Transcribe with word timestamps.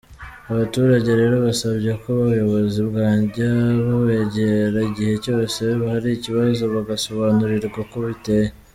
Abaturage 0.51 1.09
rero 1.21 1.35
basabye 1.45 1.91
ko 2.01 2.07
ubuyobozi 2.15 2.79
bwajya 2.89 3.51
bubegera 3.85 4.77
igihe 4.89 5.13
cyose 5.25 5.61
hari 5.91 6.09
ikibazo 6.13 6.61
bagasobanurirwa 6.73 7.79
uko 7.85 7.97
biteye. 8.07 8.49